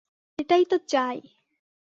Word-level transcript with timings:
এটাই 0.39 0.63
তো 0.65 0.77
চাই। 0.87 1.17